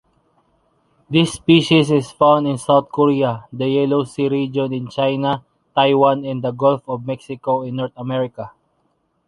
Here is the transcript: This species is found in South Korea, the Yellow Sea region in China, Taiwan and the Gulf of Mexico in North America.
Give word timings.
This 1.11 1.31
species 1.33 1.91
is 1.91 2.09
found 2.09 2.47
in 2.47 2.57
South 2.57 2.89
Korea, 2.91 3.45
the 3.53 3.69
Yellow 3.69 4.03
Sea 4.03 4.29
region 4.29 4.73
in 4.73 4.87
China, 4.89 5.45
Taiwan 5.75 6.25
and 6.25 6.43
the 6.43 6.49
Gulf 6.49 6.81
of 6.89 7.05
Mexico 7.05 7.61
in 7.61 7.75
North 7.75 7.93
America. 7.95 8.51